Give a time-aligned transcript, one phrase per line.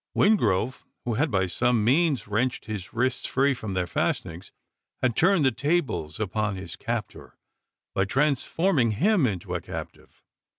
[0.15, 4.51] Wingrove, who had by some means wrenched his wrists free from their fastenings,
[4.99, 7.37] had turned the tables upon his captor,
[7.93, 10.23] by transforming him into a captive!